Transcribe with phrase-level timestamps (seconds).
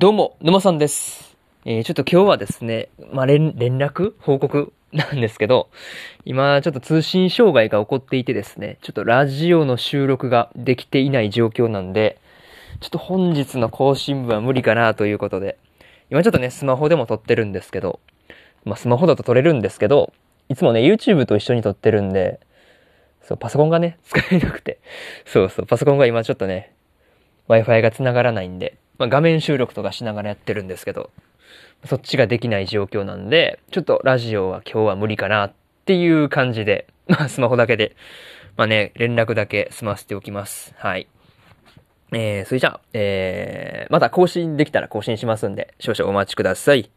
[0.00, 1.36] どうも、沼さんです。
[1.64, 4.12] えー、ちょっと今日はですね、まあ、連、連絡？
[4.20, 4.72] 報告？
[4.92, 5.70] なんですけど、
[6.24, 12.20] 今、ちょっと通信障害が起こっていてですね、ちょっとラジオの収録ができていない状況なんで、
[12.78, 15.58] ちょっと本日の更新分は無理かなということで、
[16.10, 17.98] 今ちょっとね、スマホでも撮ってるんですけど、
[18.64, 20.12] まあ、スマホだと撮れるんですけど、
[20.48, 22.38] いつもね、YouTube と一緒に撮ってるんで、
[23.22, 24.78] そう、パソコンがね、使えなくて、
[25.26, 26.72] そうそう、パソコンが今ちょっとね、
[27.48, 31.10] Wi-Fi が繋がらないんで、まあ、画面収録とかしながらやってるんですけど、
[31.84, 35.52] そっちができない状況なんで、ちょっとラジオは今日は無理かなっ
[35.84, 37.94] ていう感じで、 まあスマホだけで、
[38.56, 40.74] まあね、連絡だけ済ませておきます。
[40.76, 41.06] はい。
[42.12, 46.90] えー、それじゃあ、えー、また更新できたら更新しますんで、少々お待ちください。